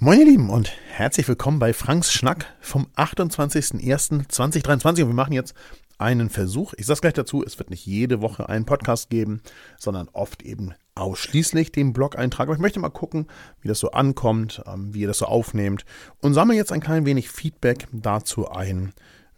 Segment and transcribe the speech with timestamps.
[0.00, 5.54] Moin ihr Lieben und herzlich willkommen bei Franks Schnack vom 28.01.2023 und wir machen jetzt
[5.98, 6.72] einen Versuch.
[6.76, 9.42] Ich sage gleich dazu, es wird nicht jede Woche einen Podcast geben,
[9.76, 12.46] sondern oft eben ausschließlich den Blog-Eintrag.
[12.46, 13.26] Aber ich möchte mal gucken,
[13.60, 15.84] wie das so ankommt, ähm, wie ihr das so aufnehmt
[16.20, 18.92] und sammle jetzt ein klein wenig Feedback dazu ein,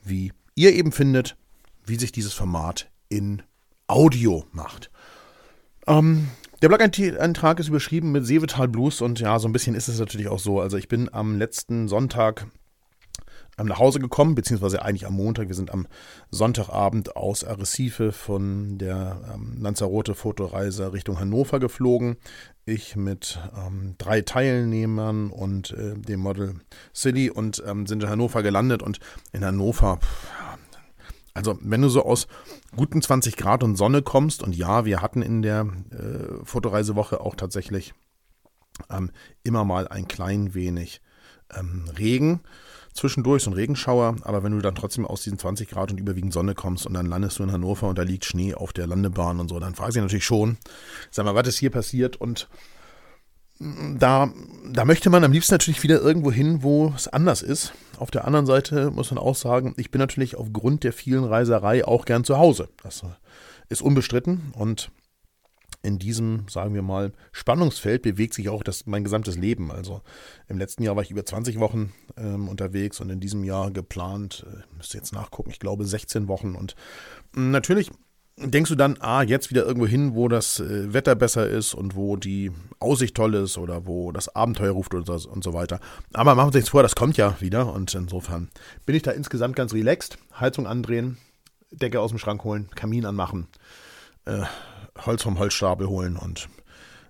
[0.05, 1.39] wie ihr eben findet,
[1.87, 3.43] wie sich dieses Format in
[3.87, 4.91] Audio macht.
[5.87, 6.29] Ähm,
[6.63, 10.29] der Blog-Eintrag ist überschrieben mit Seevetal Blues und ja, so ein bisschen ist es natürlich
[10.29, 10.61] auch so.
[10.61, 12.47] Also ich bin am letzten Sonntag
[13.59, 15.49] ähm, nach Hause gekommen, beziehungsweise eigentlich am Montag.
[15.49, 15.87] Wir sind am
[16.31, 22.17] Sonntagabend aus Arrecife von der ähm, Lanzarote Fotoreise Richtung Hannover geflogen.
[22.67, 26.57] Ich mit ähm, drei Teilnehmern und äh, dem Model
[26.93, 29.01] Silly und ähm, sind in Hannover gelandet und
[29.33, 30.29] in Hannover, pff,
[31.35, 32.27] also wenn du so aus
[32.77, 37.35] guten 20 Grad und Sonne kommst, und ja, wir hatten in der äh, Fotoreisewoche auch
[37.35, 37.95] tatsächlich
[38.91, 39.11] ähm,
[39.43, 41.01] immer mal ein klein wenig
[41.55, 42.41] ähm, Regen
[42.93, 46.33] zwischendurch, so ein Regenschauer, aber wenn du dann trotzdem aus diesen 20 Grad und überwiegend
[46.33, 49.39] Sonne kommst und dann landest du in Hannover und da liegt Schnee auf der Landebahn
[49.39, 50.57] und so, dann fragst du dich natürlich schon,
[51.11, 52.49] sag mal, was ist hier passiert und
[53.61, 54.33] da,
[54.73, 57.75] da möchte man am liebsten natürlich wieder irgendwo hin, wo es anders ist.
[58.01, 61.85] Auf der anderen Seite muss man auch sagen, ich bin natürlich aufgrund der vielen Reiserei
[61.85, 62.71] auch gern zu Hause.
[62.83, 63.05] Das
[63.69, 64.91] ist unbestritten und
[65.83, 69.71] in diesem, sagen wir mal, Spannungsfeld bewegt sich auch das, mein gesamtes Leben.
[69.71, 70.01] Also
[70.49, 74.47] im letzten Jahr war ich über 20 Wochen ähm, unterwegs und in diesem Jahr geplant,
[74.51, 76.55] äh, müsste jetzt nachgucken, ich glaube 16 Wochen.
[76.55, 76.77] Und
[77.35, 77.91] mh, natürlich
[78.43, 81.95] denkst du dann, ah, jetzt wieder irgendwo hin, wo das äh, Wetter besser ist und
[81.95, 85.81] wo die Aussicht toll ist oder wo das Abenteuer ruft und so, und so weiter.
[86.13, 88.49] Aber machen uns nichts vor, das kommt ja wieder und insofern
[88.87, 90.19] bin ich da insgesamt ganz relaxed.
[90.39, 91.19] Heizung andrehen,
[91.71, 93.47] Decke aus dem Schrank holen, Kamin anmachen,
[94.25, 94.43] äh,
[95.05, 96.49] Holz vom Holzstapel holen und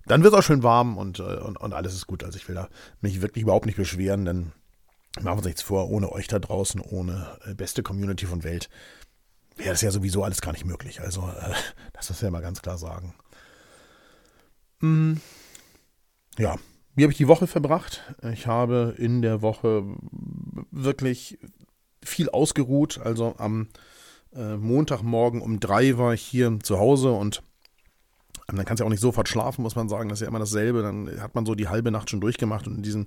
[0.06, 2.24] dann wird es auch schön warm und, äh, und, und alles ist gut.
[2.24, 2.68] Also ich will da
[3.00, 4.52] mich wirklich überhaupt nicht beschweren, denn
[5.16, 8.68] machen wir uns nichts vor, ohne euch da draußen, ohne äh, beste Community von Welt
[9.60, 11.00] wäre das ja sowieso alles gar nicht möglich.
[11.00, 11.52] Also, äh,
[11.92, 13.14] das ist ja mal ganz klar sagen.
[14.80, 15.20] Hm.
[16.38, 16.56] Ja,
[16.94, 18.02] wie habe ich die Woche verbracht?
[18.32, 19.84] Ich habe in der Woche
[20.70, 21.38] wirklich
[22.02, 22.98] viel ausgeruht.
[22.98, 23.68] Also am
[24.34, 27.42] äh, Montagmorgen um drei war ich hier zu Hause und
[28.56, 30.08] dann kannst du ja auch nicht sofort schlafen, muss man sagen.
[30.08, 30.82] Das ist ja immer dasselbe.
[30.82, 33.06] Dann hat man so die halbe Nacht schon durchgemacht und in diesen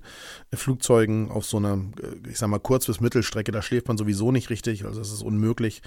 [0.52, 4.32] Flugzeugen auf so einer, äh, ich sag mal, Kurz- bis Mittelstrecke, da schläft man sowieso
[4.32, 4.84] nicht richtig.
[4.84, 5.82] Also es ist unmöglich,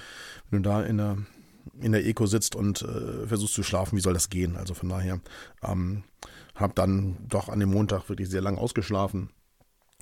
[0.50, 1.18] wenn du da in der,
[1.80, 4.56] in der Eco sitzt und äh, versuchst zu schlafen, wie soll das gehen?
[4.56, 5.20] Also von daher
[5.64, 6.04] ähm,
[6.56, 9.30] habe dann doch an dem Montag wirklich sehr lang ausgeschlafen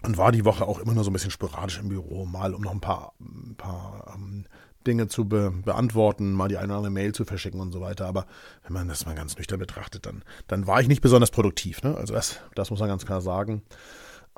[0.04, 2.62] und war die Woche auch immer nur so ein bisschen sporadisch im Büro, mal um
[2.62, 4.46] noch ein paar, ein paar ähm,
[4.86, 8.06] Dinge zu be beantworten, mal die eine oder andere Mail zu verschicken und so weiter.
[8.06, 8.26] Aber
[8.64, 11.84] wenn man das mal ganz nüchtern betrachtet, dann, dann war ich nicht besonders produktiv.
[11.84, 11.96] Ne?
[11.96, 13.64] Also das, das muss man ganz klar sagen.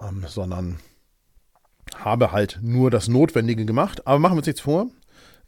[0.01, 0.79] Ähm, sondern
[1.95, 4.05] habe halt nur das Notwendige gemacht.
[4.05, 4.87] Aber machen wir uns nichts vor.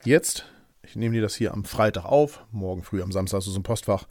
[0.03, 0.45] Jetzt
[0.89, 2.43] ich nehme dir das hier am Freitag auf.
[2.51, 4.07] Morgen früh am Samstag ist es im Postfach.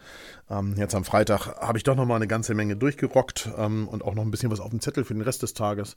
[0.51, 4.03] Ähm, jetzt am Freitag habe ich doch noch mal eine ganze Menge durchgerockt ähm, und
[4.03, 5.97] auch noch ein bisschen was auf dem Zettel für den Rest des Tages.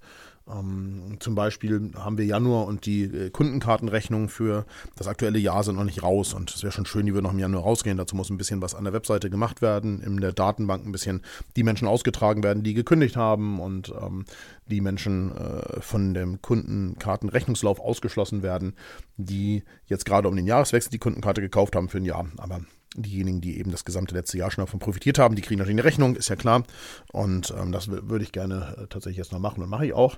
[0.49, 4.65] Ähm, zum Beispiel haben wir Januar und die äh, Kundenkartenrechnungen für
[4.97, 6.33] das aktuelle Jahr sind noch nicht raus.
[6.33, 7.97] Und es wäre schon schön, die würden noch im Januar rausgehen.
[7.97, 11.21] Dazu muss ein bisschen was an der Webseite gemacht werden, in der Datenbank ein bisschen
[11.55, 14.25] die Menschen ausgetragen werden, die gekündigt haben und ähm,
[14.67, 18.73] die Menschen äh, von dem Kundenkartenrechnungslauf ausgeschlossen werden,
[19.15, 22.25] die jetzt gerade um den Jahreswechsel die Kundenkarte gekauft haben für ein Jahr.
[22.37, 22.61] Aber
[22.95, 25.85] diejenigen, die eben das gesamte letzte Jahr schon davon profitiert haben, die kriegen natürlich eine
[25.85, 26.63] Rechnung, ist ja klar.
[27.11, 30.17] Und ähm, das würde ich gerne äh, tatsächlich jetzt noch machen und mache ich auch.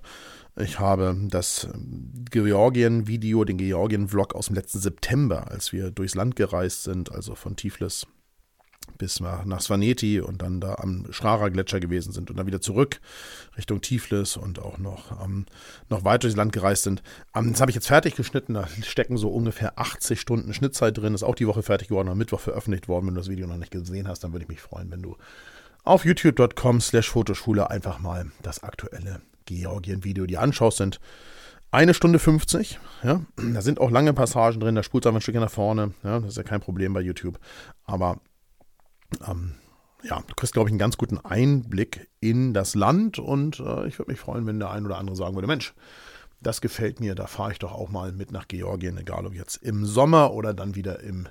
[0.56, 6.36] Ich habe das ähm, Georgien-Video, den Georgien-Vlog aus dem letzten September, als wir durchs Land
[6.36, 8.08] gereist sind, also von Tiflis
[8.98, 13.02] bis nach Svaneti und dann da am Schrara-Gletscher gewesen sind und dann wieder zurück
[13.58, 15.46] Richtung Tiflis und auch noch, ähm,
[15.90, 17.04] noch weiter durchs Land gereist sind.
[17.36, 21.14] Ähm, das habe ich jetzt fertig geschnitten, da stecken so ungefähr 80 Stunden Schnittzeit drin,
[21.14, 23.08] ist auch die Woche fertig geworden, am Mittwoch veröffentlicht worden.
[23.08, 25.18] Wenn du das Video noch nicht gesehen hast, dann würde ich mich freuen, wenn du
[25.84, 30.78] auf youtube.com slash Fotoschule einfach mal das aktuelle Georgien-Video dir anschaust.
[30.78, 31.00] Sind
[31.72, 35.42] eine Stunde 50, ja, da sind auch lange Passagen drin, da spult einfach ein Stückchen
[35.42, 37.40] nach vorne, ja, das ist ja kein Problem bei YouTube,
[37.86, 38.20] aber
[39.28, 39.56] ähm,
[40.04, 43.98] ja, du kriegst, glaube ich, einen ganz guten Einblick in das Land und äh, ich
[44.00, 45.74] würde mich freuen, wenn der ein oder andere sagen würde, Mensch,
[46.42, 49.58] das gefällt mir, da fahre ich doch auch mal mit nach Georgien, egal ob jetzt
[49.58, 51.28] im Sommer oder dann wieder im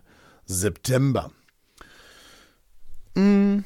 [0.46, 1.30] September.
[3.14, 3.58] Mm.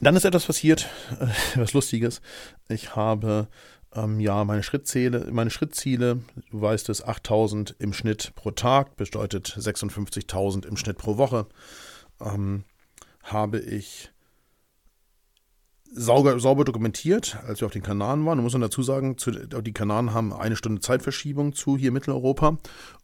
[0.00, 0.88] Dann ist etwas passiert,
[1.20, 2.20] äh, was Lustiges.
[2.68, 3.48] Ich habe
[3.94, 6.20] ähm, ja meine Schrittziele, meine Schrittziele,
[6.50, 11.46] du weißt es, 8000 im Schnitt pro Tag, bedeutet 56.000 im Schnitt pro Woche.
[12.20, 12.64] Ähm,
[13.22, 14.11] habe ich
[15.94, 18.38] sauber, sauber dokumentiert, als wir auf den Kanaren waren.
[18.38, 22.58] Da muss man dazu sagen, zu, die Kanaren haben eine Stunde Zeitverschiebung zu hier Mitteleuropa.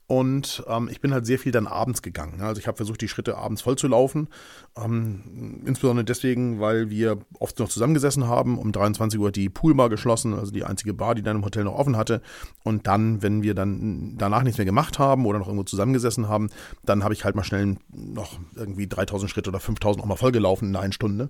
[0.07, 2.41] Und ähm, ich bin halt sehr viel dann abends gegangen.
[2.41, 4.29] Also ich habe versucht, die Schritte abends voll zu laufen.
[4.75, 8.57] Ähm, insbesondere deswegen, weil wir oft noch zusammengesessen haben.
[8.57, 11.75] Um 23 Uhr die Poolbar geschlossen, also die einzige Bar, die dann im Hotel noch
[11.75, 12.23] offen hatte.
[12.65, 16.49] Und dann, wenn wir dann danach nichts mehr gemacht haben oder noch irgendwo zusammengesessen haben,
[16.87, 20.33] dann habe ich halt mal schnell noch irgendwie 3000 Schritte oder 5000 auch mal voll
[20.33, 21.29] gelaufen in einer Stunde.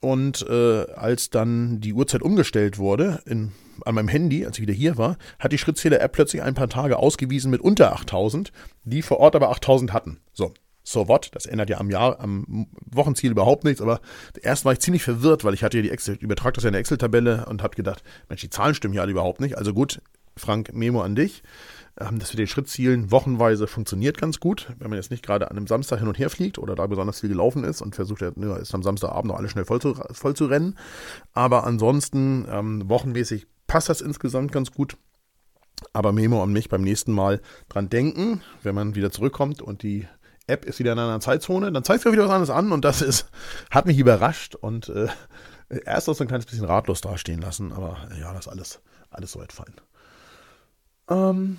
[0.00, 3.52] Und äh, als dann die Uhrzeit umgestellt wurde in,
[3.84, 6.96] an meinem Handy, als ich wieder hier war, hat die Schrittzähler-App plötzlich ein paar Tage
[6.98, 8.50] ausgewiesen mit unter 8000,
[8.84, 10.20] die vor Ort aber 8000 hatten.
[10.32, 11.30] So, so what?
[11.34, 14.00] Das ändert ja am Jahr, am Wochenziel überhaupt nichts, aber
[14.42, 16.72] erst war ich ziemlich verwirrt, weil ich hatte ja die Excel, übertrag das ja in
[16.72, 19.58] der Excel-Tabelle und habe gedacht, Mensch, die Zahlen stimmen ja alle überhaupt nicht.
[19.58, 20.00] Also gut,
[20.36, 21.42] Frank, Memo an dich.
[21.98, 25.56] Ähm, das mit den Schrittzielen wochenweise funktioniert ganz gut, wenn man jetzt nicht gerade an
[25.56, 28.56] einem Samstag hin und her fliegt oder da besonders viel gelaufen ist und versucht, ja,
[28.56, 30.76] ist am Samstagabend noch alles schnell voll zu, voll zu rennen.
[31.32, 34.96] Aber ansonsten ähm, wochenmäßig passt das insgesamt ganz gut.
[35.92, 40.06] Aber Memo an mich beim nächsten Mal dran denken, wenn man wieder zurückkommt und die
[40.46, 43.02] App ist wieder in einer Zeitzone, dann zeigt mir wieder was anderes an und das
[43.02, 43.30] ist,
[43.70, 45.08] hat mich überrascht und äh,
[45.84, 48.80] erst auch so ein kleines bisschen ratlos dastehen lassen, aber ja, das ist alles,
[49.10, 49.72] alles soweit fein.
[51.10, 51.58] Ähm,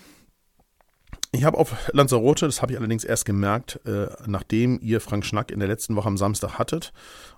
[1.33, 5.51] ich habe auf Lanzarote, das habe ich allerdings erst gemerkt, äh, nachdem ihr Frank Schnack
[5.51, 6.92] in der letzten Woche am Samstag hattet,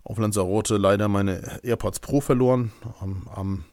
[0.03, 2.71] auf Lanzarote leider meine AirPods Pro verloren.
[2.99, 3.65] Am, am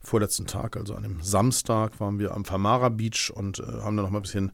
[0.00, 4.02] vorletzten Tag, also an dem Samstag, waren wir am Famara Beach und äh, haben da
[4.02, 4.52] noch mal ein bisschen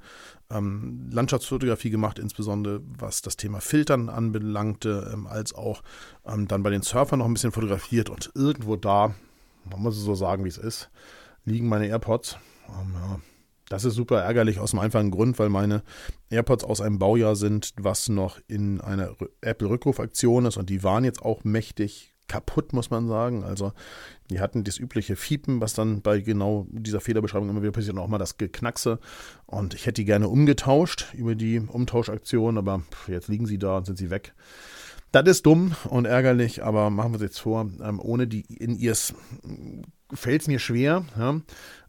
[0.51, 5.83] ähm, Landschaftsfotografie gemacht, insbesondere was das Thema Filtern anbelangte, ähm, als auch
[6.27, 9.15] ähm, dann bei den Surfern noch ein bisschen fotografiert und irgendwo da,
[9.71, 10.91] man muss es so sagen, wie es ist,
[11.45, 12.39] liegen meine AirPods.
[12.69, 13.21] Ähm, ja,
[13.73, 15.83] das ist super ärgerlich aus dem einfachen Grund, weil meine
[16.29, 21.23] AirPods aus einem Baujahr sind, was noch in einer Apple-Rückrufaktion ist und die waren jetzt
[21.23, 23.45] auch mächtig kaputt, muss man sagen.
[23.45, 23.73] Also
[24.29, 28.01] die hatten das übliche Fiepen, was dann bei genau dieser Fehlerbeschreibung immer wieder passiert und
[28.01, 28.99] auch mal das Geknackse.
[29.47, 33.87] Und ich hätte die gerne umgetauscht über die Umtauschaktion, aber jetzt liegen sie da und
[33.87, 34.35] sind sie weg.
[35.13, 37.69] Das ist dumm und ärgerlich, aber machen wir es jetzt vor.
[37.83, 39.13] Ähm, ohne die In-Ears
[40.15, 41.05] fällt es mir schwer.
[41.19, 41.41] Ja.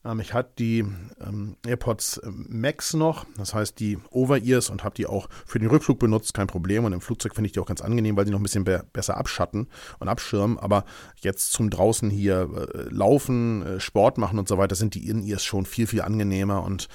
[0.03, 0.79] Ähm, ich hatte die
[1.25, 5.69] ähm, AirPods ähm, Max noch, das heißt die Over-Ears und habe die auch für den
[5.69, 6.83] Rückflug benutzt, kein Problem.
[6.83, 8.83] Und im Flugzeug finde ich die auch ganz angenehm, weil die noch ein bisschen be
[8.91, 9.67] besser abschatten
[9.99, 10.59] und abschirmen.
[10.59, 10.83] Aber
[11.21, 15.45] jetzt zum draußen hier äh, laufen, äh, Sport machen und so weiter, sind die In-Ears
[15.45, 16.63] schon viel, viel angenehmer.
[16.63, 16.89] Und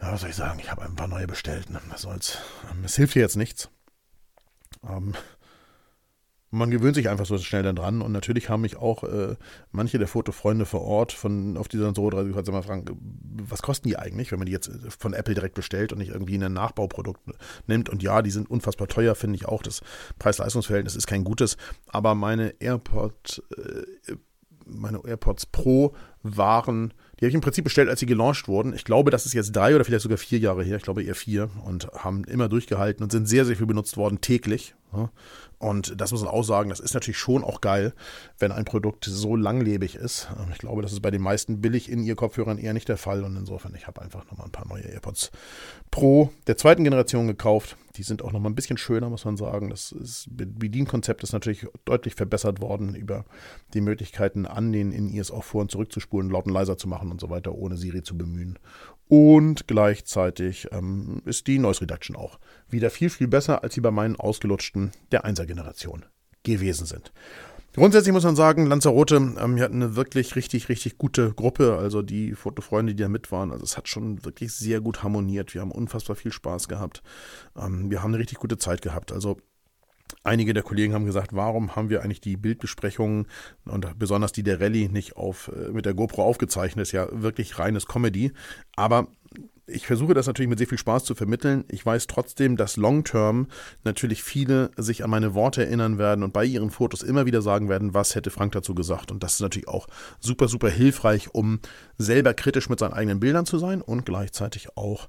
[0.00, 1.70] ja, was soll ich sagen, ich habe ein paar neue bestellt.
[1.70, 1.80] Ne?
[1.88, 2.36] Was soll's.
[2.70, 3.70] Ähm, es hilft hier jetzt nichts.
[4.88, 5.14] Ähm,
[6.52, 8.02] man gewöhnt sich einfach so schnell dann dran.
[8.02, 9.36] Und natürlich haben mich auch äh,
[9.70, 12.84] manche der Fotofreunde vor Ort von auf dieser Soro-Reise gefragt, mal fragen,
[13.48, 16.10] was kosten die eigentlich, wenn man die jetzt äh, von Apple direkt bestellt und nicht
[16.10, 17.20] irgendwie ein Nachbauprodukt
[17.66, 17.88] nimmt.
[17.88, 19.62] Und ja, die sind unfassbar teuer, finde ich auch.
[19.62, 19.80] Das
[20.18, 21.56] Preis-Leistungs-Verhältnis ist kein gutes.
[21.86, 24.16] Aber meine AirPods, äh,
[24.66, 26.92] meine AirPods Pro waren
[27.22, 28.74] die habe ich im Prinzip bestellt, als sie gelauncht wurden.
[28.74, 30.78] Ich glaube, das ist jetzt drei oder vielleicht sogar vier Jahre her.
[30.78, 31.50] Ich glaube eher vier.
[31.64, 34.74] Und haben immer durchgehalten und sind sehr, sehr viel benutzt worden, täglich.
[35.58, 37.94] Und das muss man auch sagen, das ist natürlich schon auch geil,
[38.38, 40.28] wenn ein Produkt so langlebig ist.
[40.50, 43.22] Ich glaube, das ist bei den meisten billig in ihr Kopfhörern eher nicht der Fall.
[43.22, 45.30] Und insofern, ich habe einfach nochmal ein paar neue AirPods
[45.92, 47.76] Pro der zweiten Generation gekauft.
[47.96, 49.70] Die sind auch nochmal ein bisschen schöner, muss man sagen.
[49.70, 53.24] Das ist, Bedienkonzept ist natürlich deutlich verbessert worden über
[53.74, 57.20] die Möglichkeiten, an den In-Ears auch vor- und zurückzuspulen, laut und leiser zu machen und
[57.20, 58.58] so weiter, ohne Siri zu bemühen.
[59.12, 62.38] Und gleichzeitig ähm, ist die Noise Reduction auch
[62.70, 66.06] wieder viel, viel besser, als sie bei meinen ausgelutschten der 1er Generation
[66.44, 67.12] gewesen sind.
[67.74, 71.76] Grundsätzlich muss man sagen, Lanzarote, ähm, wir hatten eine wirklich richtig, richtig gute Gruppe.
[71.76, 73.50] Also die Fotofreunde, die da mit waren.
[73.50, 75.52] Also es hat schon wirklich sehr gut harmoniert.
[75.52, 77.02] Wir haben unfassbar viel Spaß gehabt.
[77.54, 79.12] Ähm, wir haben eine richtig gute Zeit gehabt.
[79.12, 79.36] Also
[80.24, 83.26] Einige der Kollegen haben gesagt, warum haben wir eigentlich die Bildbesprechungen
[83.64, 86.84] und besonders die der Rallye nicht auf, äh, mit der GoPro aufgezeichnet?
[86.84, 88.32] Ist ja wirklich reines Comedy.
[88.76, 89.08] Aber
[89.66, 91.64] ich versuche das natürlich mit sehr viel Spaß zu vermitteln.
[91.68, 93.48] Ich weiß trotzdem, dass long-term
[93.84, 97.68] natürlich viele sich an meine Worte erinnern werden und bei ihren Fotos immer wieder sagen
[97.68, 99.10] werden, was hätte Frank dazu gesagt.
[99.10, 99.86] Und das ist natürlich auch
[100.20, 101.60] super, super hilfreich, um
[101.96, 105.08] selber kritisch mit seinen eigenen Bildern zu sein und gleichzeitig auch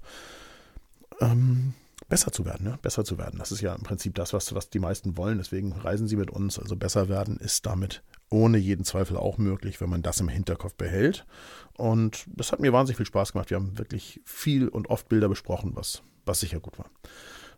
[1.20, 1.74] ähm,
[2.14, 2.78] besser zu werden, ne?
[2.80, 3.40] besser zu werden.
[3.40, 5.40] Das ist ja im Prinzip das, was, was die meisten wollen.
[5.40, 6.60] Deswegen reisen sie mit uns.
[6.60, 10.76] Also besser werden ist damit ohne jeden Zweifel auch möglich, wenn man das im Hinterkopf
[10.76, 11.26] behält.
[11.76, 13.50] Und das hat mir wahnsinnig viel Spaß gemacht.
[13.50, 16.92] Wir haben wirklich viel und oft Bilder besprochen, was, was sicher gut war.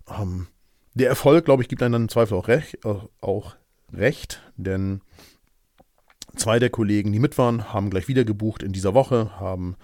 [0.07, 0.47] Ähm,
[0.93, 3.57] der Erfolg, glaube ich, gibt einem dann im Zweifel auch recht, äh, auch
[3.91, 5.01] recht, denn
[6.37, 9.75] zwei der Kollegen, die mit waren, haben gleich wieder gebucht in dieser Woche, haben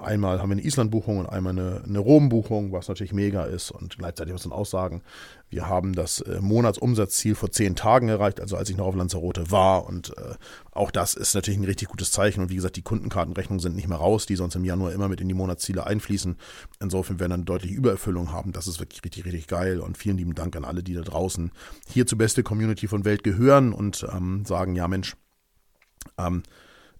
[0.00, 3.72] einmal haben wir eine Island-Buchung und einmal eine, eine Rom-Buchung, was natürlich mega ist.
[3.72, 5.02] Und gleichzeitig muss man auch sagen,
[5.48, 9.50] wir haben das äh, Monatsumsatzziel vor zehn Tagen erreicht, also als ich noch auf Lanzarote
[9.50, 9.86] war.
[9.86, 10.34] Und äh,
[10.70, 12.42] auch das ist natürlich ein richtig gutes Zeichen.
[12.42, 15.20] Und wie gesagt, die Kundenkartenrechnungen sind nicht mehr raus, die sonst im Januar immer mit
[15.20, 16.36] in die Monatsziele einfließen.
[16.80, 18.52] Insofern werden wir dann deutlich Übererfüllung haben.
[18.52, 19.80] Das ist wirklich richtig, richtig geil.
[19.80, 21.50] Und vielen lieben Dank an alle, die da draußen
[21.88, 25.16] hier zur beste Community von Welt gehören und ähm, sagen, ja Mensch,
[26.18, 26.44] ähm,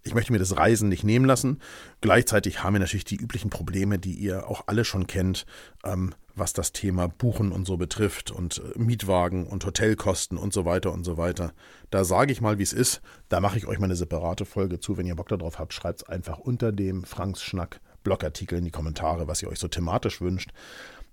[0.07, 1.61] ich möchte mir das Reisen nicht nehmen lassen.
[2.01, 5.47] Gleichzeitig haben wir natürlich die üblichen Probleme, die ihr auch alle schon kennt,
[5.85, 10.65] ähm, was das Thema Buchen und so betrifft und äh, Mietwagen und Hotelkosten und so
[10.65, 11.53] weiter und so weiter.
[11.91, 13.01] Da sage ich mal, wie es ist.
[13.29, 14.97] Da mache ich euch mal eine separate Folge zu.
[14.97, 18.71] Wenn ihr Bock darauf habt, schreibt es einfach unter dem Franks Schnack Blogartikel in die
[18.71, 20.53] Kommentare, was ihr euch so thematisch wünscht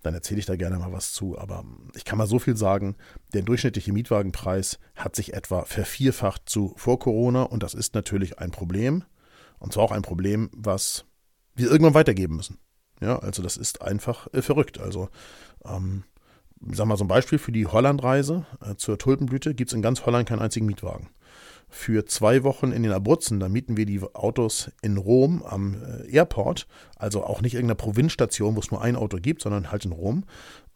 [0.03, 1.37] dann erzähle ich da gerne mal was zu.
[1.39, 1.63] Aber
[1.95, 2.95] ich kann mal so viel sagen,
[3.33, 8.51] der durchschnittliche Mietwagenpreis hat sich etwa vervierfacht zu vor Corona und das ist natürlich ein
[8.51, 9.03] Problem.
[9.59, 11.05] Und zwar auch ein Problem, was
[11.55, 12.59] wir irgendwann weitergeben müssen.
[12.99, 14.79] Ja, also das ist einfach äh, verrückt.
[14.79, 15.09] Also,
[15.65, 16.03] ähm,
[16.71, 20.05] sag mal so ein Beispiel für die Hollandreise äh, zur Tulpenblüte gibt es in ganz
[20.05, 21.09] Holland keinen einzigen Mietwagen
[21.73, 23.39] für zwei Wochen in den Abruzzen.
[23.39, 28.55] Da mieten wir die Autos in Rom am äh, Airport, also auch nicht irgendeiner Provinzstation,
[28.55, 30.23] wo es nur ein Auto gibt, sondern halt in Rom.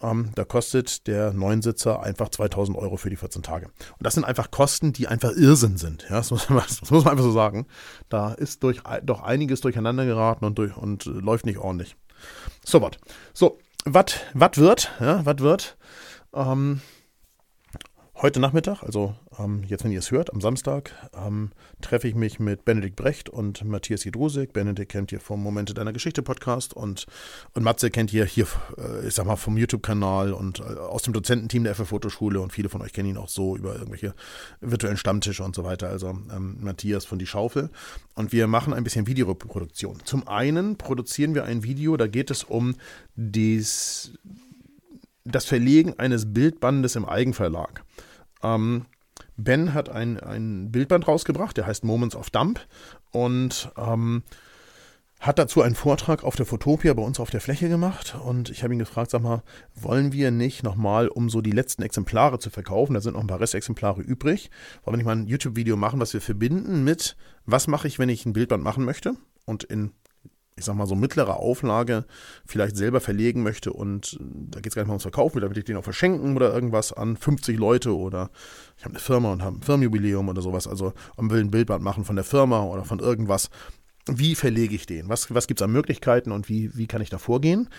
[0.02, 3.68] Ähm, da kostet der Neunsitzer einfach 2000 Euro für die 14 Tage.
[3.68, 6.08] Und das sind einfach Kosten, die einfach Irrsinn sind.
[6.10, 7.68] Ja, das, muss man, das muss man einfach so sagen.
[8.10, 11.96] Da ist durch, doch einiges durcheinander geraten und, durch, und äh, läuft nicht ordentlich.
[12.66, 12.94] So, was.
[13.34, 14.92] So, was wird?
[15.00, 15.78] Ja, was wird?
[16.34, 16.82] Ähm,
[18.20, 22.40] Heute Nachmittag, also ähm, jetzt, wenn ihr es hört, am Samstag, ähm, treffe ich mich
[22.40, 24.54] mit Benedikt Brecht und Matthias Jedrusik.
[24.54, 27.06] Benedikt kennt ihr vom Momente deiner Geschichte Podcast und,
[27.54, 31.14] und Matze kennt ihr hier, äh, ich sag mal, vom YouTube-Kanal und äh, aus dem
[31.14, 34.16] Dozententeam der FF Fotoschule und viele von euch kennen ihn auch so über irgendwelche
[34.62, 35.90] virtuellen Stammtische und so weiter.
[35.90, 37.70] Also ähm, Matthias von Die Schaufel.
[38.16, 40.00] Und wir machen ein bisschen Videoproduktion.
[40.06, 42.78] Zum einen produzieren wir ein Video, da geht es um
[43.16, 44.14] dies,
[45.24, 47.84] das Verlegen eines Bildbandes im Eigenverlag.
[48.44, 48.86] Ähm,
[49.36, 52.60] ben hat ein, ein Bildband rausgebracht, der heißt Moments of Dump
[53.12, 54.24] und ähm,
[55.20, 58.64] hat dazu einen Vortrag auf der Fotopia bei uns auf der Fläche gemacht und ich
[58.64, 59.42] habe ihn gefragt, sag mal,
[59.74, 63.28] wollen wir nicht nochmal, um so die letzten Exemplare zu verkaufen, da sind noch ein
[63.28, 64.52] paar Restexemplare übrig,
[64.84, 68.10] wollen wir nicht mal ein YouTube-Video machen, was wir verbinden mit, was mache ich, wenn
[68.10, 69.16] ich ein Bildband machen möchte
[69.46, 69.92] und in
[70.58, 72.06] ich sag mal so mittlere Auflage
[72.46, 75.58] vielleicht selber verlegen möchte und äh, da geht es gar nicht mal ums Verkaufen, damit
[75.58, 78.30] ich den auch verschenken oder irgendwas an 50 Leute oder
[78.78, 81.84] ich habe eine Firma und habe ein Firmenjubiläum oder sowas, also und will ein Bildband
[81.84, 83.50] machen von der Firma oder von irgendwas.
[84.10, 85.10] Wie verlege ich den?
[85.10, 87.70] Was, was gibt es an Möglichkeiten und wie, wie kann ich da vorgehen?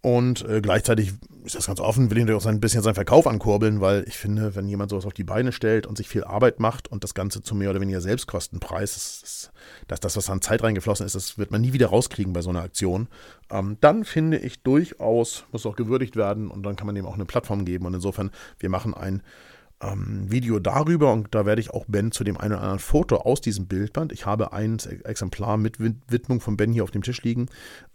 [0.00, 1.14] Und äh, gleichzeitig
[1.44, 4.16] ist das ganz offen, will ich natürlich auch ein bisschen seinen Verkauf ankurbeln, weil ich
[4.16, 7.14] finde, wenn jemand sowas auf die Beine stellt und sich viel Arbeit macht und das
[7.14, 9.50] Ganze zu mehr oder weniger Selbstkostenpreis, das,
[9.88, 12.50] das, das was an Zeit reingeflossen ist, das wird man nie wieder rauskriegen bei so
[12.50, 13.08] einer Aktion,
[13.50, 17.14] ähm, dann finde ich durchaus, muss auch gewürdigt werden und dann kann man dem auch
[17.14, 17.86] eine Plattform geben.
[17.86, 19.22] Und insofern, wir machen ein
[19.80, 23.16] ähm, Video darüber und da werde ich auch Ben zu dem einen oder anderen Foto
[23.16, 24.12] aus diesem Bildband.
[24.12, 27.46] Ich habe ein Exemplar mit Widmung von Ben hier auf dem Tisch liegen.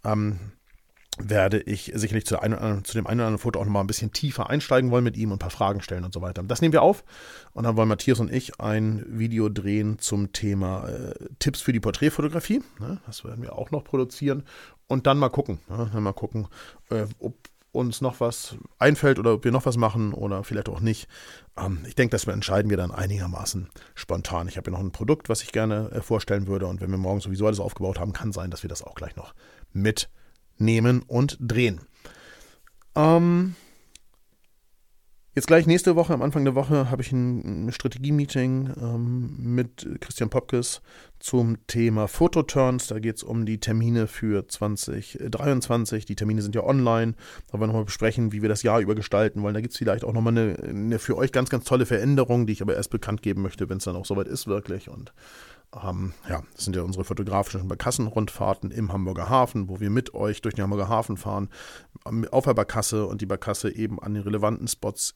[0.04, 0.38] Ähm,
[1.18, 4.12] werde ich sicherlich zu, ein, zu, dem einen oder anderen Foto auch nochmal ein bisschen
[4.12, 6.42] tiefer einsteigen wollen mit ihm und ein paar Fragen stellen und so weiter.
[6.42, 7.04] Das nehmen wir auf
[7.52, 11.80] und dann wollen Matthias und ich ein Video drehen zum Thema äh, Tipps für die
[11.80, 12.62] Porträtfotografie.
[12.80, 12.98] Ne?
[13.06, 14.42] Das werden wir auch noch produzieren
[14.88, 15.60] und dann mal gucken.
[15.68, 16.00] Ne?
[16.00, 16.48] Mal gucken,
[16.90, 17.36] äh, ob
[17.70, 21.08] uns noch was einfällt oder ob wir noch was machen oder vielleicht auch nicht.
[21.56, 24.48] Ähm, ich denke, das entscheiden wir dann einigermaßen spontan.
[24.48, 26.98] Ich habe ja noch ein Produkt, was ich gerne äh, vorstellen würde und wenn wir
[26.98, 29.34] morgen sowieso alles aufgebaut haben, kann sein, dass wir das auch gleich noch
[29.72, 30.08] mit
[30.58, 31.80] nehmen und drehen.
[32.96, 33.54] Ähm,
[35.34, 40.30] jetzt gleich nächste Woche, am Anfang der Woche, habe ich ein, Strategie-Meeting ähm, mit Christian
[40.30, 40.80] Popkes
[41.18, 42.86] zum Thema Fototurns.
[42.86, 46.04] Da geht es um die Termine für 2023.
[46.04, 47.14] Die Termine sind ja online.
[47.46, 49.54] Da wollen wir nochmal besprechen, wie wir das Jahr über gestalten wollen.
[49.54, 52.52] Da gibt es vielleicht auch nochmal eine, eine für euch ganz, ganz tolle Veränderung, die
[52.52, 54.88] ich aber erst bekannt geben möchte, wenn es dann auch soweit ist, wirklich.
[54.88, 55.12] Und
[55.82, 60.42] ähm, ja, das sind ja unsere fotografischen Barkassenrundfahrten im Hamburger Hafen, wo wir mit euch
[60.42, 61.48] durch den Hamburger Hafen fahren,
[62.30, 65.14] auf der Barkasse und die Barkasse eben an den relevanten Spots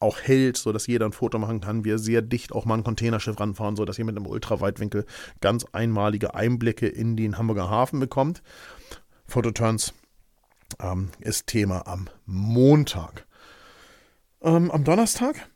[0.00, 1.84] auch hält, sodass jeder ein Foto machen kann.
[1.84, 5.06] Wir sehr dicht auch mal ein Containerschiff ranfahren, sodass ihr mit einem Ultraweitwinkel
[5.40, 8.42] ganz einmalige Einblicke in den Hamburger Hafen bekommt.
[9.26, 9.94] Fototurns
[10.80, 13.26] ähm, ist Thema am Montag.
[14.42, 15.48] Ähm, am Donnerstag,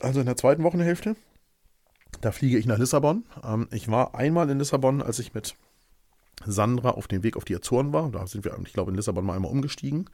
[0.00, 1.14] also in der zweiten Wochenhälfte,
[2.20, 3.24] da fliege ich nach Lissabon.
[3.44, 5.54] Ähm, ich war einmal in Lissabon, als ich mit
[6.44, 8.10] Sandra auf dem Weg auf die Azoren war.
[8.10, 10.08] Da sind wir, ich glaube, in Lissabon mal einmal umgestiegen.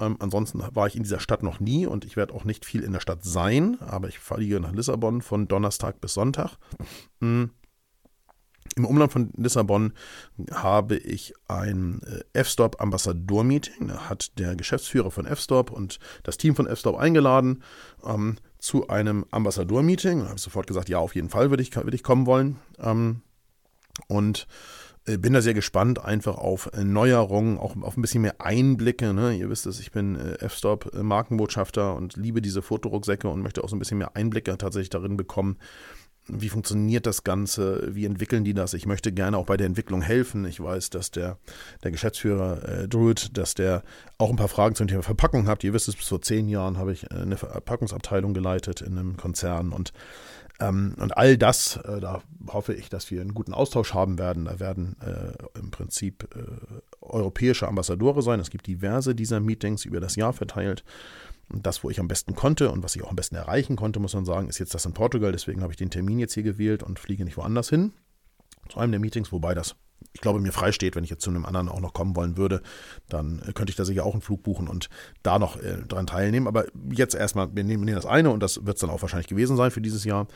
[0.00, 2.82] Ähm, ansonsten war ich in dieser Stadt noch nie und ich werde auch nicht viel
[2.82, 6.56] in der Stadt sein, aber ich fliege nach Lissabon von Donnerstag bis Sonntag.
[7.20, 7.50] Hm.
[8.76, 9.92] Im Umland von Lissabon
[10.52, 13.88] habe ich ein äh, F-Stop Ambassador-Meeting.
[13.88, 17.62] Da hat der Geschäftsführer von F-Stop und das Team von F-Stop eingeladen
[18.04, 20.20] ähm, zu einem Ambassador-Meeting.
[20.20, 22.56] Da habe ich sofort gesagt, ja, auf jeden Fall würde ich, würde ich kommen wollen.
[22.78, 23.22] Ähm,
[24.06, 24.46] und
[25.06, 29.14] äh, bin da sehr gespannt einfach auf äh, Neuerungen, auch auf ein bisschen mehr Einblicke.
[29.14, 29.34] Ne?
[29.34, 33.68] Ihr wisst es, ich bin äh, F-Stop Markenbotschafter und liebe diese Fotorucksäcke und möchte auch
[33.68, 35.56] so ein bisschen mehr Einblicke tatsächlich darin bekommen,
[36.32, 38.74] wie funktioniert das Ganze, wie entwickeln die das.
[38.74, 40.44] Ich möchte gerne auch bei der Entwicklung helfen.
[40.44, 41.38] Ich weiß, dass der,
[41.82, 43.82] der Geschäftsführer äh, Druid, dass der
[44.18, 45.64] auch ein paar Fragen zum Thema Verpackung hat.
[45.64, 49.72] Ihr wisst es, bis vor zehn Jahren habe ich eine Verpackungsabteilung geleitet in einem Konzern
[49.72, 49.92] und
[50.68, 54.44] und all das, äh, da hoffe ich, dass wir einen guten Austausch haben werden.
[54.44, 56.42] Da werden äh, im Prinzip äh,
[57.00, 58.40] europäische Ambassadore sein.
[58.40, 60.84] Es gibt diverse dieser Meetings über das Jahr verteilt.
[61.48, 63.98] Und das, wo ich am besten konnte und was ich auch am besten erreichen konnte,
[63.98, 65.32] muss man sagen, ist jetzt das in Portugal.
[65.32, 67.92] Deswegen habe ich den Termin jetzt hier gewählt und fliege nicht woanders hin.
[68.68, 69.74] Zu einem der Meetings, wobei das,
[70.12, 72.36] ich glaube, mir frei steht, wenn ich jetzt zu einem anderen auch noch kommen wollen
[72.36, 72.62] würde,
[73.08, 74.88] dann könnte ich da sicher auch einen Flug buchen und
[75.22, 76.46] da noch äh, dran teilnehmen.
[76.46, 79.56] Aber jetzt erstmal, wir nehmen das eine und das wird es dann auch wahrscheinlich gewesen
[79.56, 80.26] sein für dieses Jahr.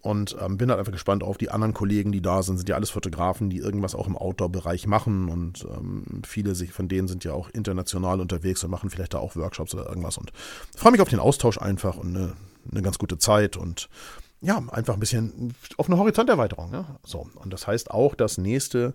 [0.00, 2.56] Und ähm, bin halt einfach gespannt auf die anderen Kollegen, die da sind.
[2.56, 5.28] Sind ja alles Fotografen, die irgendwas auch im Outdoor-Bereich machen.
[5.28, 9.34] Und ähm, viele von denen sind ja auch international unterwegs und machen vielleicht da auch
[9.34, 10.16] Workshops oder irgendwas.
[10.16, 10.30] Und
[10.76, 12.34] freue mich auf den Austausch einfach und eine,
[12.70, 13.56] eine ganz gute Zeit.
[13.56, 13.88] Und
[14.40, 16.72] ja, einfach ein bisschen auf eine Horizonterweiterung.
[16.72, 16.98] Ja?
[17.04, 18.94] So, und das heißt auch, dass nächste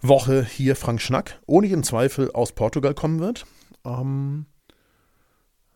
[0.00, 3.46] Woche hier Frank Schnack ohne jeden Zweifel aus Portugal kommen wird.
[3.84, 4.46] Ähm,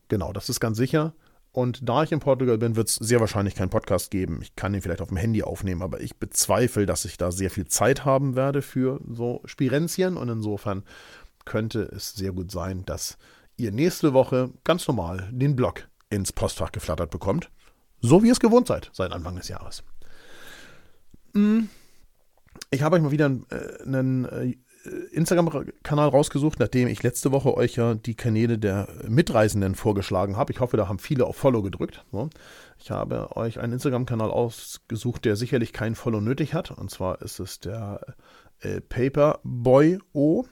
[0.08, 1.14] genau, das ist ganz sicher.
[1.52, 4.40] Und da ich in Portugal bin, wird es sehr wahrscheinlich keinen Podcast geben.
[4.42, 7.50] Ich kann ihn vielleicht auf dem Handy aufnehmen, aber ich bezweifle, dass ich da sehr
[7.50, 10.18] viel Zeit haben werde für so Spirenzchen.
[10.18, 10.82] Und insofern
[11.46, 13.16] könnte es sehr gut sein, dass
[13.56, 17.50] ihr nächste Woche ganz normal den Blog ins Postfach geflattert bekommt.
[18.06, 19.82] So wie ihr es gewohnt seid seit Anfang des Jahres.
[21.34, 21.68] Hm.
[22.70, 24.54] Ich habe euch mal wieder äh, einen, äh,
[25.12, 30.52] Instagram-Kanal rausgesucht, nachdem ich letzte Woche euch ja die Kanäle der Mitreisenden vorgeschlagen habe.
[30.52, 32.04] Ich hoffe, da haben viele auf Follow gedrückt.
[32.78, 36.70] Ich habe euch einen Instagram-Kanal ausgesucht, der sicherlich kein Follow nötig hat.
[36.70, 38.00] Und zwar ist es der
[38.60, 40.44] äh, Paperboy-O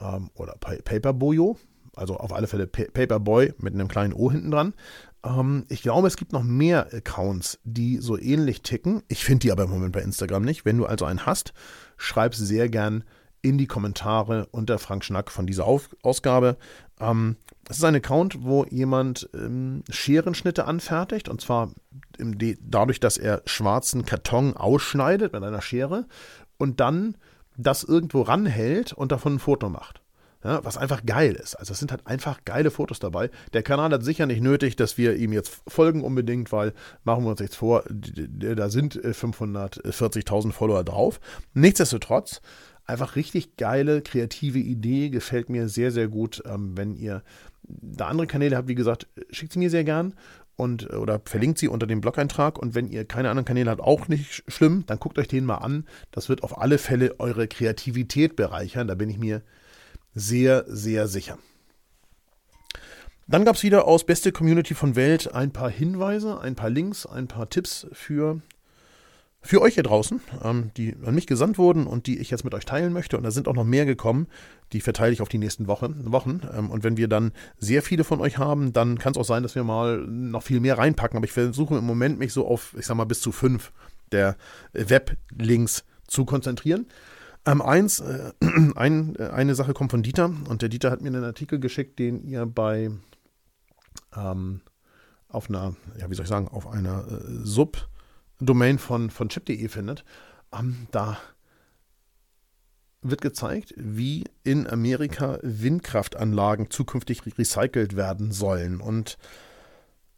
[0.00, 1.56] ähm, oder pa Paperboyo.
[1.94, 4.74] Also auf alle Fälle pa Paperboy mit einem kleinen O hinten dran.
[5.24, 9.02] Ähm, ich glaube, es gibt noch mehr Accounts, die so ähnlich ticken.
[9.08, 10.64] Ich finde die aber im Moment bei Instagram nicht.
[10.64, 11.52] Wenn du also einen hast,
[11.96, 13.04] schreib sehr gern
[13.42, 16.56] in die Kommentare unter Frank Schnack von dieser Auf Ausgabe.
[17.00, 17.36] Ähm,
[17.68, 21.70] es ist ein Account, wo jemand ähm, Scherenschnitte anfertigt und zwar
[22.18, 26.06] dadurch, dass er schwarzen Karton ausschneidet mit einer Schere
[26.58, 27.16] und dann
[27.56, 30.01] das irgendwo ranhält und davon ein Foto macht.
[30.44, 31.54] Ja, was einfach geil ist.
[31.54, 33.30] Also es sind halt einfach geile Fotos dabei.
[33.52, 36.72] Der Kanal hat sicher nicht nötig, dass wir ihm jetzt folgen unbedingt, weil
[37.04, 41.20] machen wir uns jetzt vor, da sind 540.000 äh, Follower drauf.
[41.54, 42.40] Nichtsdestotrotz
[42.84, 46.42] Einfach richtig geile, kreative Idee, gefällt mir sehr, sehr gut.
[46.46, 47.22] Ähm, wenn ihr
[47.62, 50.14] da andere Kanäle habt, wie gesagt, schickt sie mir sehr gern
[50.56, 52.58] und äh, oder verlinkt sie unter dem Blog-Eintrag.
[52.58, 55.58] Und wenn ihr keine anderen Kanäle habt, auch nicht schlimm, dann guckt euch den mal
[55.58, 55.86] an.
[56.10, 58.88] Das wird auf alle Fälle eure Kreativität bereichern.
[58.88, 59.42] Da bin ich mir
[60.14, 61.38] sehr, sehr sicher.
[63.26, 67.06] Dann gab es wieder aus Beste Community von Welt ein paar Hinweise, ein paar Links,
[67.06, 68.42] ein paar Tipps für
[69.44, 72.54] für euch hier draußen, ähm, die an mich gesandt wurden und die ich jetzt mit
[72.54, 73.16] euch teilen möchte.
[73.16, 74.28] Und da sind auch noch mehr gekommen.
[74.72, 76.42] Die verteile ich auf die nächsten Woche, Wochen.
[76.56, 79.42] Ähm, und wenn wir dann sehr viele von euch haben, dann kann es auch sein,
[79.42, 81.16] dass wir mal noch viel mehr reinpacken.
[81.16, 83.72] Aber ich versuche im Moment mich so auf, ich sag mal, bis zu fünf
[84.12, 84.36] der
[84.72, 86.86] Weblinks zu konzentrieren.
[87.44, 88.32] Ähm, eins, äh,
[88.76, 91.98] ein, äh, eine Sache kommt von Dieter und der Dieter hat mir einen Artikel geschickt,
[91.98, 92.90] den ihr bei
[94.14, 94.60] ähm,
[95.28, 97.88] auf einer, ja, wie soll ich sagen, auf einer äh, Sub-
[98.46, 100.04] Domain von, von chip.de findet,
[100.52, 101.18] ähm, da
[103.02, 108.80] wird gezeigt, wie in Amerika Windkraftanlagen zukünftig recycelt werden sollen.
[108.80, 109.18] Und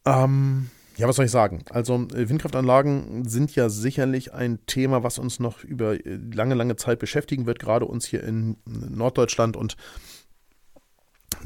[0.05, 1.63] ähm, ja, was soll ich sagen?
[1.69, 7.45] Also Windkraftanlagen sind ja sicherlich ein Thema, was uns noch über lange, lange Zeit beschäftigen
[7.45, 9.75] wird, gerade uns hier in Norddeutschland und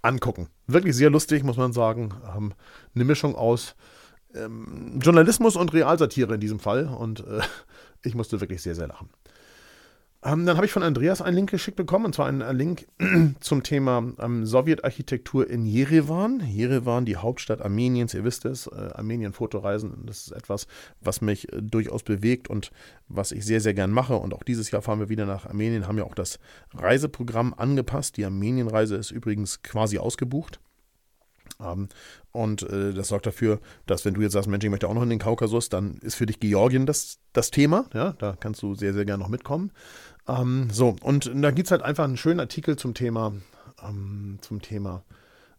[0.02, 0.48] Angucken.
[0.66, 2.14] Wirklich sehr lustig, muss man sagen.
[2.36, 2.54] Ähm,
[2.94, 3.74] eine Mischung aus
[4.34, 6.86] ähm, Journalismus und Realsatire in diesem Fall.
[6.86, 7.40] Und äh,
[8.02, 9.10] ich musste wirklich sehr, sehr lachen.
[10.28, 12.86] Ähm, dann habe ich von Andreas einen Link geschickt bekommen, und zwar einen äh, Link
[13.40, 16.40] zum Thema ähm, Sowjetarchitektur in Jerewan.
[16.40, 20.66] Jerewan, die Hauptstadt Armeniens, ihr wisst es, äh, Armenien-Fotoreisen, das ist etwas,
[21.00, 22.72] was mich äh, durchaus bewegt und
[23.08, 24.16] was ich sehr, sehr gern mache.
[24.16, 26.38] Und auch dieses Jahr fahren wir wieder nach Armenien, haben ja auch das
[26.74, 28.16] Reiseprogramm angepasst.
[28.18, 30.60] Die Armenienreise ist übrigens quasi ausgebucht.
[31.58, 31.88] Um,
[32.30, 35.02] und äh, das sorgt dafür, dass wenn du jetzt sagst, Mensch, ich möchte auch noch
[35.02, 37.86] in den Kaukasus, dann ist für dich Georgien das, das Thema.
[37.94, 39.72] Ja, da kannst du sehr, sehr gerne noch mitkommen.
[40.28, 43.32] Ähm, so, und da gibt es halt einfach einen schönen Artikel zum Thema,
[43.82, 45.02] ähm, zum Thema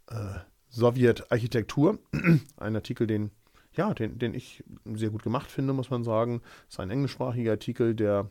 [0.08, 1.98] äh, Sowjetarchitektur.
[2.58, 3.32] ein Artikel, den,
[3.74, 6.42] ja, den, den ich sehr gut gemacht finde, muss man sagen.
[6.68, 8.30] Das ist ein englischsprachiger Artikel, der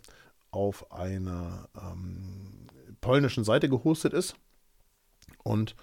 [0.51, 2.67] auf einer ähm,
[3.01, 4.37] polnischen Seite gehostet ist.
[5.43, 5.75] Und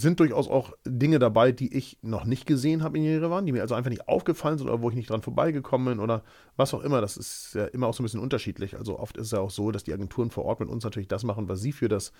[0.00, 3.60] sind durchaus auch Dinge dabei, die ich noch nicht gesehen habe in Jerewan, die mir
[3.60, 6.22] also einfach nicht aufgefallen sind oder wo ich nicht dran vorbeigekommen bin oder
[6.56, 7.00] was auch immer.
[7.02, 8.76] Das ist ja immer auch so ein bisschen unterschiedlich.
[8.78, 11.08] Also oft ist es ja auch so, dass die Agenturen vor Ort mit uns natürlich
[11.08, 12.12] das machen, was sie für das,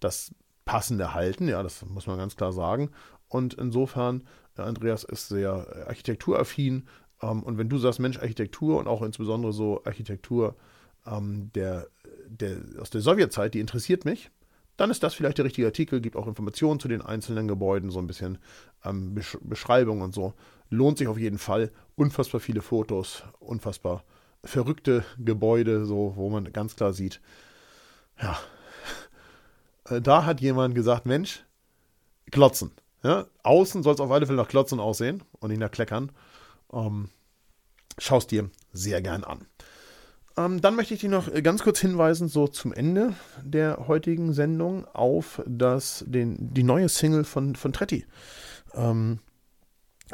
[0.00, 1.46] das Passende halten.
[1.46, 2.90] Ja, das muss man ganz klar sagen.
[3.28, 4.24] Und insofern,
[4.56, 6.88] Andreas ist sehr architekturaffin.
[7.22, 10.56] Ähm, und wenn du sagst, Mensch, Architektur und auch insbesondere so Architektur
[11.06, 11.86] ähm, der,
[12.26, 14.30] der, aus der Sowjetzeit, die interessiert mich
[14.82, 18.00] dann ist das vielleicht der richtige Artikel, gibt auch Informationen zu den einzelnen Gebäuden, so
[18.00, 18.38] ein bisschen
[18.84, 20.34] ähm, Besch Beschreibung und so.
[20.70, 21.70] Lohnt sich auf jeden Fall.
[21.94, 24.02] Unfassbar viele Fotos, unfassbar
[24.42, 27.20] verrückte Gebäude, so wo man ganz klar sieht,
[28.20, 28.36] ja,
[29.88, 31.44] äh, da hat jemand gesagt, Mensch,
[32.32, 32.72] klotzen.
[33.04, 36.10] Ja, außen soll es auf alle Fälle nach Klotzen aussehen und nicht nach Kleckern.
[36.72, 37.08] Ähm,
[37.98, 39.46] Schaust dir sehr gern an.
[40.36, 44.32] Ähm, dann möchte ich dich noch äh, ganz kurz hinweisen, so zum Ende der heutigen
[44.32, 48.06] Sendung, auf das, den, die neue Single von, von Tretti.
[48.74, 49.18] Ähm,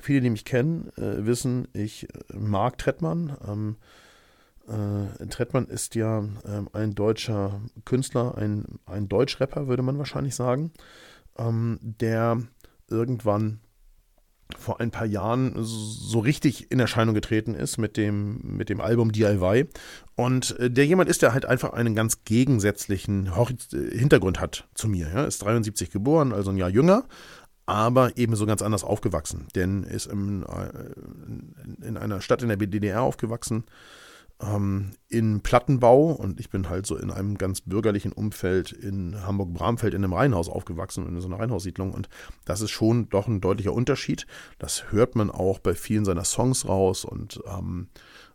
[0.01, 3.37] viele, die mich kennen, äh, wissen, ich äh, mag Trettmann.
[3.47, 3.77] Ähm,
[4.69, 10.73] äh, Trettmann ist ja ähm, ein deutscher Künstler, ein, ein Deutschrapper, würde man wahrscheinlich sagen,
[11.39, 12.43] ähm, der
[12.89, 13.61] irgendwann
[14.57, 19.13] vor ein paar Jahren so richtig in Erscheinung getreten ist mit dem, mit dem Album
[19.13, 19.69] DIY.
[20.15, 24.89] Und äh, der jemand ist, der halt einfach einen ganz gegensätzlichen äh, Hintergrund hat zu
[24.89, 25.09] mir.
[25.09, 27.05] Er ist 73 geboren, also ein Jahr jünger,
[27.67, 29.49] aber ebenso ganz anders aufgewachsen.
[29.55, 33.65] Denn ist in, äh, in einer Stadt in der DDR aufgewachsen,
[34.41, 39.95] ähm, in Plattenbau und ich bin halt so in einem ganz bürgerlichen Umfeld in Hamburg-Bramfeld
[39.95, 42.09] in einem Reihenhaus aufgewachsen, in so einer Reihenhaussiedlung und
[42.45, 44.27] das ist schon doch ein deutlicher Unterschied.
[44.59, 47.89] Das hört man auch bei vielen seiner Songs raus und ähm,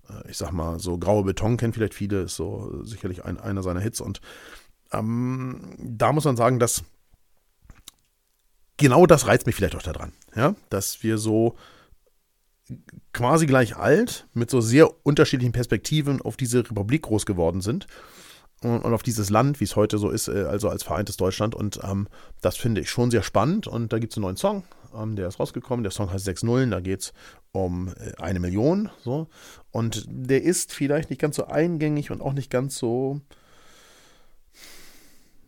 [0.09, 3.63] äh, ich sag mal, so Graue Beton kennen vielleicht viele, ist so sicherlich ein, einer
[3.63, 4.19] seiner Hits und
[4.91, 6.83] ähm, da muss man sagen, dass
[8.75, 11.55] genau das reizt mich vielleicht auch daran, ja, dass wir so
[13.11, 17.87] quasi gleich alt, mit so sehr unterschiedlichen Perspektiven auf diese Republik groß geworden sind
[18.63, 21.55] und, auf dieses Land, wie es heute so ist, äh, also als vereintes Deutschland.
[21.55, 22.07] Und ähm,
[22.41, 23.67] das finde ich schon sehr spannend.
[23.67, 24.63] Und da gibt es einen neuen Song,
[24.95, 25.83] ähm, der ist rausgekommen.
[25.83, 27.13] Der Song heißt 6 Nullen, da geht es
[27.51, 28.89] um äh, eine Million.
[29.03, 29.27] So.
[29.71, 33.19] Und der ist vielleicht nicht ganz so eingängig und auch nicht ganz so.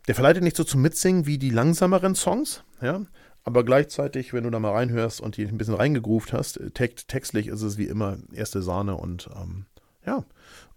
[0.06, 3.00] Der verleitet nicht so zum Mitsingen wie die langsameren Songs, ja.
[3.46, 7.46] Aber gleichzeitig, wenn du da mal reinhörst und die ein bisschen reingegroovt hast, text, textlich
[7.46, 9.64] ist es wie immer erste Sahne und ähm,
[10.04, 10.24] ja,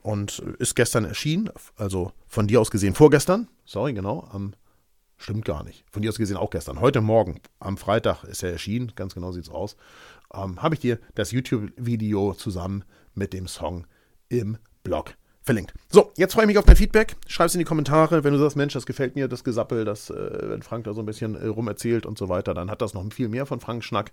[0.02, 4.54] und ist gestern erschienen, also von dir aus gesehen vorgestern, sorry, genau, am
[5.22, 5.84] Stimmt gar nicht.
[5.92, 6.80] Von dir aus gesehen auch gestern.
[6.80, 9.76] Heute Morgen, am Freitag ist er erschienen, ganz genau sieht es aus.
[10.34, 13.86] Ähm, Habe ich dir das YouTube-Video zusammen mit dem Song
[14.30, 15.16] im Blog
[15.50, 15.74] verlinkt.
[15.90, 17.16] So, jetzt freue ich mich auf dein Feedback.
[17.26, 18.24] Schreib es in die Kommentare.
[18.24, 21.02] Wenn du sagst, Mensch, das gefällt mir, das Gesappel, das, äh, wenn Frank da so
[21.02, 23.84] ein bisschen äh, rumerzählt und so weiter, dann hat das noch viel mehr von Frank
[23.84, 24.12] Schnack.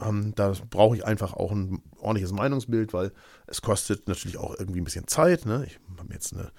[0.00, 3.12] Ähm, da brauche ich einfach auch ein ordentliches Meinungsbild, weil
[3.46, 5.46] es kostet natürlich auch irgendwie ein bisschen Zeit.
[5.46, 5.64] Ne?
[5.68, 6.50] Ich habe jetzt eine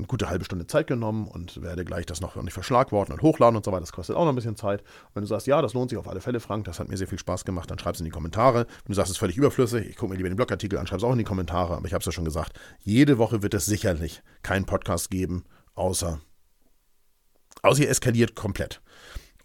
[0.00, 3.56] eine gute halbe Stunde Zeit genommen und werde gleich das noch nicht verschlagworten und hochladen
[3.56, 3.80] und so weiter.
[3.80, 4.82] Das kostet auch noch ein bisschen Zeit.
[5.14, 7.06] wenn du sagst, ja, das lohnt sich auf alle Fälle, Frank, das hat mir sehr
[7.06, 8.66] viel Spaß gemacht, dann schreib es in die Kommentare.
[8.84, 10.98] Wenn du sagst, es ist völlig überflüssig, ich gucke mir lieber den Blogartikel an, schreib
[10.98, 11.76] es auch in die Kommentare.
[11.76, 15.44] Aber ich habe es ja schon gesagt, jede Woche wird es sicherlich keinen Podcast geben,
[15.74, 16.20] außer,
[17.62, 18.80] außer ihr eskaliert komplett.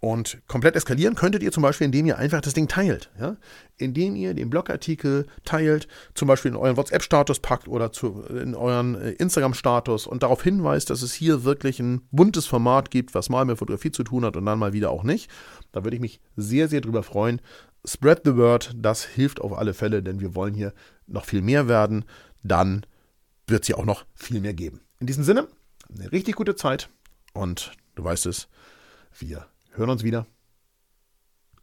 [0.06, 3.10] Und komplett eskalieren könntet ihr zum Beispiel, indem ihr einfach das Ding teilt.
[3.20, 3.38] Ja?
[3.78, 8.94] Indem ihr den Blogartikel teilt, zum Beispiel in euren WhatsApp-Status packt oder zu, in euren
[8.94, 13.46] äh, Instagram-Status und darauf hinweist, dass es hier wirklich ein buntes Format gibt, was mal
[13.46, 15.28] mit Fotografie zu tun hat und dann mal wieder auch nicht.
[15.72, 17.42] Da würde ich mich sehr, sehr drüber freuen.
[17.84, 20.76] Spread the word, das hilft auf alle Fälle, denn wir wollen hier
[21.08, 22.06] noch viel mehr werden.
[22.44, 22.86] Dann
[23.48, 24.82] wird es hier auch noch viel mehr geben.
[25.00, 25.48] In diesem Sinne,
[25.92, 26.92] eine richtig gute Zeit
[27.34, 28.50] und du weißt es,
[29.18, 30.26] wir hören uns wieder.